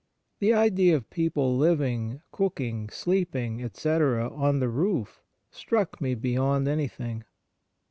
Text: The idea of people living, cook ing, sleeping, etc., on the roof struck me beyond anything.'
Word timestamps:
The 0.39 0.51
idea 0.51 0.95
of 0.97 1.11
people 1.11 1.55
living, 1.55 2.23
cook 2.31 2.59
ing, 2.59 2.89
sleeping, 2.89 3.61
etc., 3.63 4.31
on 4.33 4.59
the 4.59 4.67
roof 4.69 5.21
struck 5.51 6.01
me 6.01 6.15
beyond 6.15 6.67
anything.' 6.67 7.23